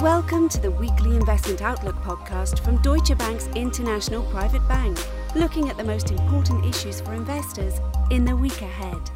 [0.00, 4.98] Welcome to the weekly investment outlook podcast from Deutsche Bank's International Private Bank,
[5.34, 7.74] looking at the most important issues for investors
[8.10, 9.10] in the week ahead.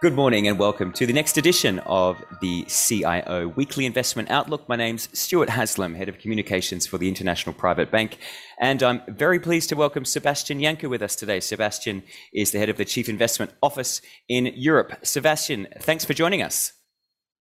[0.00, 4.68] Good morning and welcome to the next edition of the CIO Weekly Investment Outlook.
[4.68, 8.18] My name's Stuart Haslam, Head of Communications for the International Private Bank,
[8.60, 11.40] and I'm very pleased to welcome Sebastian Janke with us today.
[11.40, 15.04] Sebastian is the head of the Chief Investment Office in Europe.
[15.04, 16.74] Sebastian, thanks for joining us.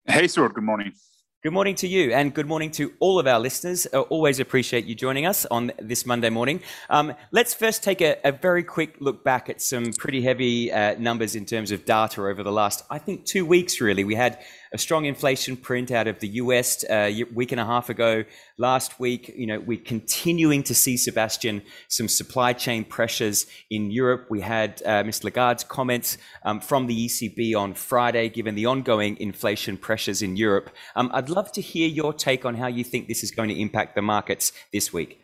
[0.07, 0.93] Hey, Stuart, good morning.
[1.41, 3.87] Good morning to you, and good morning to all of our listeners.
[3.93, 6.59] I always appreciate you joining us on this Monday morning.
[6.89, 10.95] Um, let's first take a, a, very quick look back at some pretty heavy uh,
[10.99, 14.03] numbers in terms of data over the last, I think, two weeks, really.
[14.03, 14.37] We had
[14.71, 18.23] a strong inflation print out of the US uh, a week and a half ago.
[18.57, 24.27] Last week, you know, we're continuing to see, Sebastian, some supply chain pressures in Europe.
[24.29, 25.23] We had uh, Mr.
[25.23, 30.69] Lagarde's comments um, from the ECB on Friday, given the ongoing inflation pressures in Europe.
[30.95, 33.59] Um, I'd love to hear your take on how you think this is going to
[33.59, 35.21] impact the markets this week.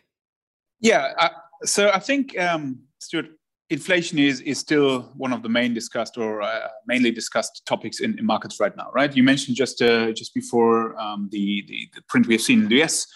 [0.79, 1.29] Yeah,
[1.63, 3.27] so I think, um, Stuart,
[3.69, 8.17] inflation is is still one of the main discussed or uh, mainly discussed topics in,
[8.19, 9.15] in, markets right now, right?
[9.15, 12.69] You mentioned just uh, just before um, the, the, the print we have seen in
[12.69, 13.07] the US.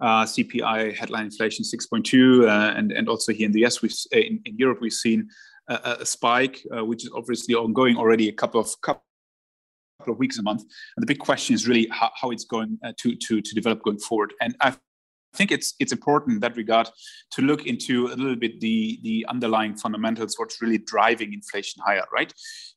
[0.00, 4.18] Uh, CPI headline inflation 6.2, uh, and and also here in the US, we've uh,
[4.18, 5.28] in, in Europe we've seen
[5.68, 9.02] a, a spike, uh, which is obviously ongoing already a couple of couple
[10.08, 10.62] of weeks a month.
[10.96, 13.98] And the big question is really how, how it's going to to to develop going
[13.98, 14.34] forward.
[14.40, 14.76] And I
[15.32, 16.90] I think it's it's important in that regard
[17.32, 22.04] to look into a little bit the the underlying fundamentals, what's really driving inflation higher,
[22.12, 22.32] right?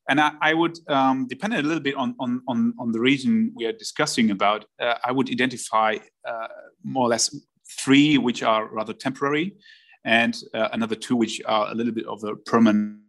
[0.10, 3.52] And I, I would, um, depending a little bit on, on on on the region
[3.56, 6.48] we are discussing about, uh, I would identify uh,
[6.84, 7.36] more or less
[7.80, 9.56] three which are rather temporary,
[10.06, 13.00] and uh, another two which are a little bit of a permanent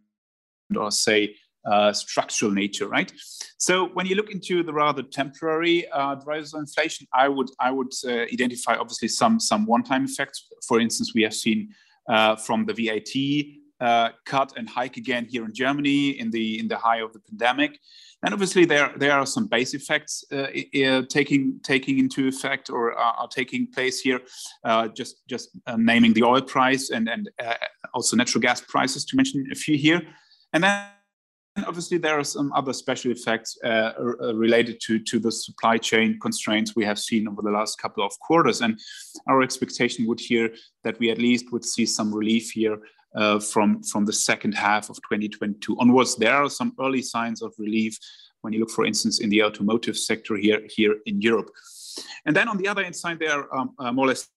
[0.75, 3.11] or say uh, structural nature, right?
[3.57, 7.71] So when you look into the rather temporary uh, drivers of inflation, I would I
[7.71, 10.47] would uh, identify obviously some some one-time effects.
[10.67, 11.73] For instance, we have seen
[12.07, 16.67] uh, from the VAT uh, cut and hike again here in Germany in the in
[16.67, 17.79] the high of the pandemic.
[18.23, 20.47] And obviously there there are some base effects uh,
[21.09, 24.21] taking taking into effect or are, are taking place here.
[24.95, 27.29] just just naming the oil price and and
[27.93, 30.01] also natural gas prices to mention a few here.
[30.53, 30.85] And then
[31.67, 33.93] obviously there are some other special effects uh,
[34.33, 38.17] related to, to the supply chain constraints we have seen over the last couple of
[38.19, 38.61] quarters.
[38.61, 38.79] And
[39.27, 40.49] our expectation would here
[40.83, 42.77] that we at least would see some relief here
[43.15, 46.15] uh, from, from the second half of 2022 onwards.
[46.15, 47.97] There are some early signs of relief
[48.41, 51.49] when you look, for instance, in the automotive sector here, here in Europe.
[52.25, 54.27] And then on the other hand side, there are um, uh, more or less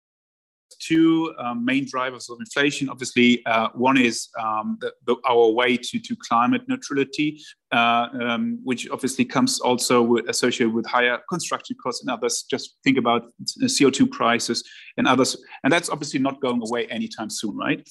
[0.80, 2.88] two um, main drivers of inflation.
[2.88, 7.40] Obviously, uh, one is um, the, the, our way to, to climate neutrality,
[7.72, 12.44] uh, um, which obviously comes also with, associated with higher construction costs and others.
[12.50, 13.26] Just think about
[13.66, 14.62] CO2 prices
[14.96, 15.36] and others.
[15.64, 17.88] And that's obviously not going away anytime soon, right?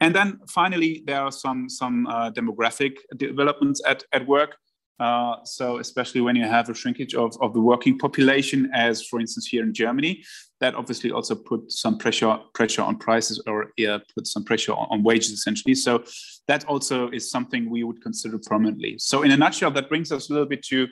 [0.00, 4.56] And then finally, there are some, some uh, demographic developments at, at work.
[5.00, 9.20] Uh, so especially when you have a shrinkage of, of the working population, as for
[9.20, 10.24] instance here in Germany,
[10.60, 14.88] that obviously also put some pressure pressure on prices or yeah, put some pressure on,
[14.90, 15.74] on, wages essentially.
[15.74, 16.02] So
[16.48, 18.96] that also is something we would consider permanently.
[18.98, 20.88] So in a nutshell, that brings us a little bit to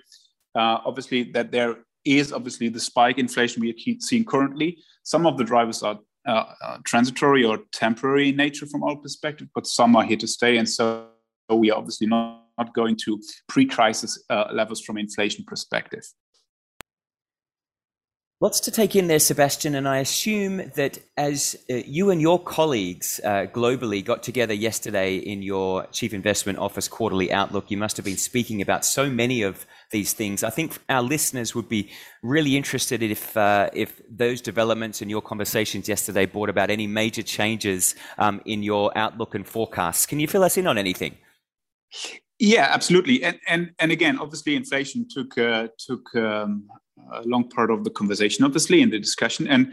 [0.55, 4.79] uh, obviously that there is obviously the spike inflation we are seeing currently.
[5.03, 9.49] Some of the drivers are uh, uh, transitory or temporary in nature from our perspective,
[9.55, 11.09] but some are here to stay, and so
[11.51, 16.03] we are obviously not not going to pre-crisis uh, levels from inflation perspective.
[18.39, 22.39] Lots to take in there, Sebastian, and I assume that as uh, you and your
[22.39, 27.97] colleagues uh, globally got together yesterday in your Chief Investment Office quarterly outlook, you must
[27.97, 30.45] have been speaking about so many of these things.
[30.45, 31.91] I think our listeners would be
[32.23, 37.23] really interested if uh, if those developments and your conversations yesterday brought about any major
[37.23, 40.05] changes um, in your outlook and forecasts.
[40.05, 41.17] Can you fill us in on anything?
[42.39, 43.23] Yeah, absolutely.
[43.25, 46.69] And and and again, obviously, inflation took uh, took um,
[47.13, 49.49] a long part of the conversation, obviously, in the discussion.
[49.49, 49.73] And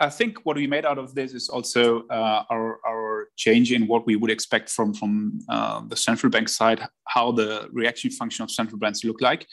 [0.00, 3.86] I think what we made out of this is also uh, our our change in
[3.86, 8.42] what we would expect from from uh, the central bank side, how the reaction function
[8.42, 9.46] of central banks look like.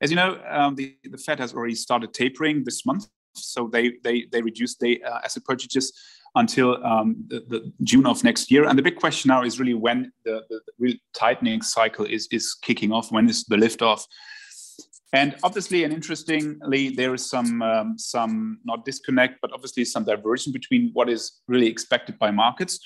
[0.00, 3.94] As you know, um, the the Fed has already started tapering this month, so they
[4.04, 5.92] they they reduced the uh, asset purchases
[6.34, 8.68] until um, the, the, June of next year.
[8.68, 12.54] And the big question now is really when the, the, real tightening cycle is, is
[12.62, 14.06] kicking off, when is the lift off?
[15.12, 20.52] And obviously, and interestingly, there is some um, some not disconnect, but obviously some diversion
[20.52, 22.78] between what is really expected by markets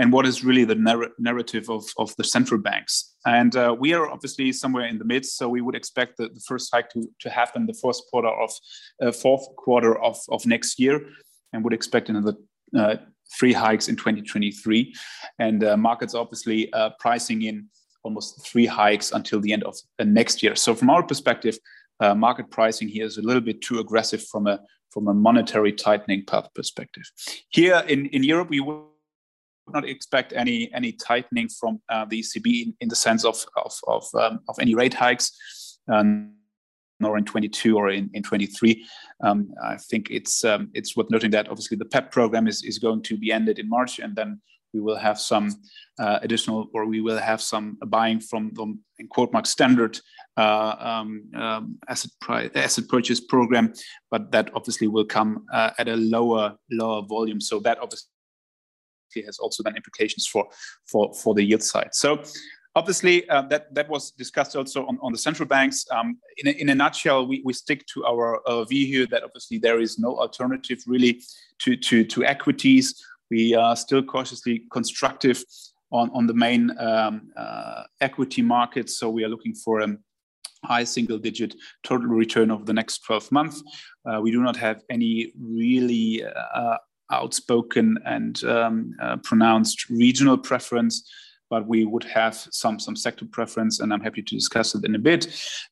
[0.00, 3.14] and what is really the narr- narrative of, of the central banks.
[3.26, 6.40] And uh, we are obviously somewhere in the midst, so we would expect the, the
[6.40, 8.50] first hike to, to happen the first quarter of
[9.02, 11.06] uh, fourth quarter of, of next year,
[11.52, 12.34] and would expect another
[12.76, 12.96] uh,
[13.38, 14.94] three hikes in 2023.
[15.38, 17.68] And uh, markets obviously uh, pricing in
[18.02, 20.56] almost three hikes until the end of uh, next year.
[20.56, 21.58] So from our perspective,
[22.16, 24.58] market pricing here is a little bit too aggressive from a
[24.90, 27.04] from a monetary tightening path perspective.
[27.50, 28.84] Here in, in Europe, we would
[29.72, 33.72] not expect any any tightening from uh, the ECB in, in, the sense of of
[33.86, 36.32] of, um, of any rate hikes, um,
[37.00, 38.86] nor in 22 or in, in 23.
[39.22, 42.78] Um, I think it's um, it's worth noting that obviously the PEPP program is is
[42.78, 44.40] going to be ended in March, and then
[44.72, 45.50] we will have some
[45.98, 49.98] uh, additional, or we will have some buying from the in quote mark standard
[50.36, 53.72] uh, um, um, asset price, asset purchase program,
[54.10, 57.40] but that obviously will come uh, at a lower lower volume.
[57.40, 58.08] So that obviously
[59.26, 60.46] has also then implications for
[60.86, 61.90] for for the yield side.
[61.92, 62.22] So
[62.74, 65.86] obviously uh, that that was discussed also on, on the central banks.
[65.90, 69.22] Um, in, a, in a nutshell we, we stick to our uh, view here that
[69.24, 71.22] obviously there is no alternative really
[71.60, 73.04] to to, to equities.
[73.30, 75.44] We are still cautiously constructive
[75.92, 78.96] on, on the main um, uh, equity markets.
[78.96, 79.96] So we are looking for a
[80.64, 83.62] high single digit total return over the next 12 months.
[84.04, 86.76] Uh, we do not have any really uh,
[87.10, 91.08] outspoken and um, uh, pronounced regional preference,
[91.50, 94.94] but we would have some some sector preference, and I'm happy to discuss it in
[94.94, 95.26] a bit.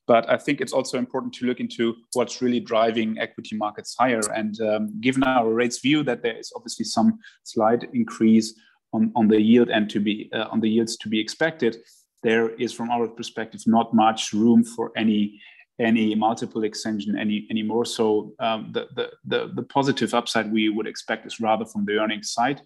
[0.05, 4.21] But I think it's also important to look into what's really driving equity markets higher.
[4.35, 8.53] And um, given our rates view that there is obviously some slight increase
[8.93, 11.77] on, on the yield and to be uh, on the yields to be expected,
[12.23, 15.39] there is from our perspective not much room for any
[15.79, 17.85] any multiple extension any anymore.
[17.85, 21.97] So um, the, the, the the positive upside we would expect is rather from the
[21.97, 22.61] earnings side,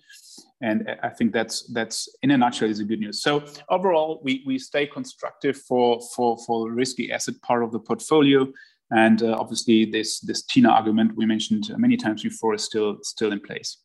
[0.62, 3.22] and I think that's that's in a nutshell is a good news.
[3.22, 7.80] So overall, we we stay constructive for for for the risky asset part of the
[7.80, 8.52] portfolio,
[8.92, 13.32] and uh, obviously this this TINA argument we mentioned many times before is still still
[13.32, 13.78] in place.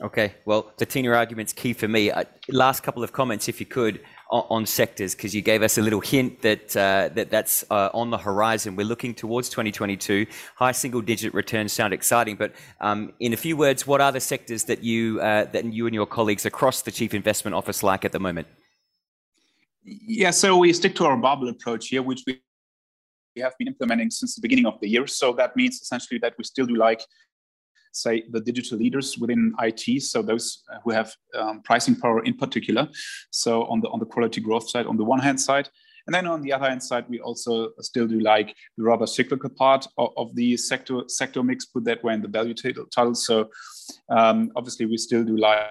[0.00, 2.10] Okay, well, the TINA argument's key for me.
[2.10, 4.00] Uh, last couple of comments, if you could
[4.32, 8.10] on, sectors because you gave us a little hint that uh, that that's uh, on
[8.10, 8.76] the horizon.
[8.76, 10.26] We're looking towards 2022.
[10.56, 14.64] High single-digit returns sound exciting, but um, in a few words, what are the sectors
[14.64, 18.12] that you uh, that you and your colleagues across the chief investment office like at
[18.12, 18.46] the moment?
[19.84, 22.40] Yeah, so we stick to our barbell approach here, which we
[23.36, 25.06] we have been implementing since the beginning of the year.
[25.06, 27.02] So that means essentially that we still do like
[27.92, 32.88] say the digital leaders within IT, so those who have um, pricing power in particular.
[33.30, 35.68] So on the on the quality growth side, on the one hand side,
[36.06, 39.50] and then on the other hand side, we also still do like the rather cyclical
[39.50, 43.14] part of, of the sector sector mix, put that way in the value title.
[43.14, 43.50] So
[44.08, 45.66] um, obviously, we still do like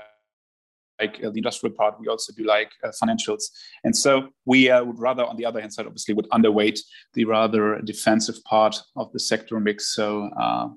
[1.01, 3.43] like uh, the industrial part, we also do like uh, financials.
[3.83, 6.79] And so we uh, would rather, on the other hand side, obviously, would underweight
[7.13, 9.95] the rather defensive part of the sector mix.
[9.95, 10.29] So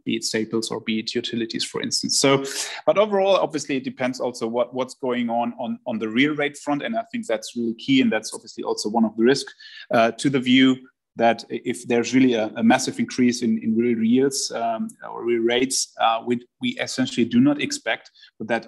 [0.04, 2.18] be it staples or be it utilities, for instance.
[2.18, 2.44] So,
[2.86, 6.56] but overall, obviously, it depends also what what's going on on on the real rate
[6.64, 9.52] front, and I think that's really key, and that's obviously also one of the risks
[9.92, 10.76] to the view
[11.16, 15.42] that if there's really a, a massive increase in, in real yields um, or real
[15.42, 18.66] rates, uh, we, we essentially do not expect, but that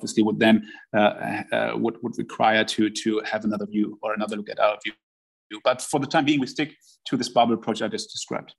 [0.00, 0.66] obviously would then
[0.96, 4.78] uh, uh, would, would require to to have another view or another look at our
[4.82, 4.94] view.
[5.64, 6.74] But for the time being, we stick
[7.06, 8.54] to this barbell approach I just described.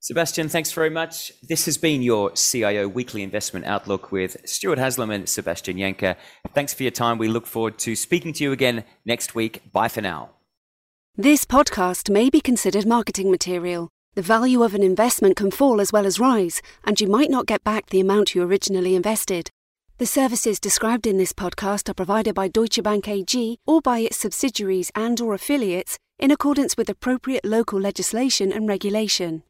[0.00, 1.32] Sebastian, thanks very much.
[1.42, 6.16] This has been your CIO Weekly Investment Outlook with Stuart Haslam and Sebastian Janker.
[6.54, 7.18] Thanks for your time.
[7.18, 9.62] We look forward to speaking to you again next week.
[9.72, 10.30] Bye for now.
[11.16, 13.88] This podcast may be considered marketing material.
[14.14, 17.46] The value of an investment can fall as well as rise, and you might not
[17.46, 19.50] get back the amount you originally invested.
[19.98, 24.16] The services described in this podcast are provided by Deutsche Bank AG or by its
[24.16, 29.42] subsidiaries and or affiliates in accordance with appropriate local legislation and regulation.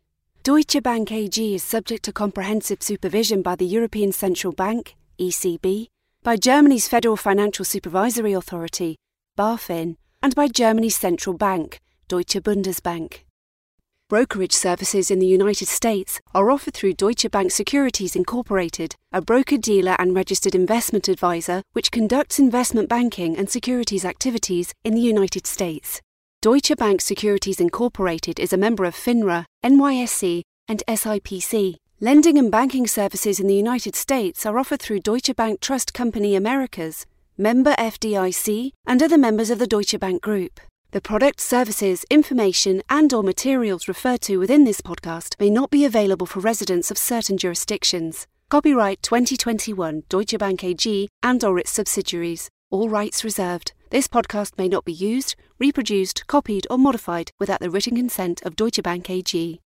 [0.45, 5.88] Deutsche Bank AG is subject to comprehensive supervision by the European Central Bank, ECB,
[6.23, 8.97] by Germany's Federal Financial Supervisory Authority,
[9.37, 11.78] BaFin, and by Germany's central bank,
[12.09, 13.28] Deutsche Bundesbank.
[14.09, 19.59] Brokerage services in the United States are offered through Deutsche Bank Securities Incorporated, a broker
[19.59, 25.47] dealer and registered investment advisor which conducts investment banking and securities activities in the United
[25.47, 26.00] States.
[26.41, 31.77] Deutsche Bank Securities Incorporated is a member of FINRA, NYSE, and SIPC.
[32.00, 36.35] Lending and banking services in the United States are offered through Deutsche Bank Trust Company
[36.35, 37.05] Americas,
[37.37, 40.61] member FDIC, and other members of the Deutsche Bank Group.
[40.90, 45.85] The products, services, information, and or materials referred to within this podcast may not be
[45.85, 48.26] available for residents of certain jurisdictions.
[48.49, 52.49] Copyright 2021 Deutsche Bank AG and or its subsidiaries.
[52.71, 53.73] All rights reserved.
[53.90, 58.57] This podcast may not be used, reproduced, copied or modified without the written consent of
[58.57, 59.61] Deutsche Bank AG.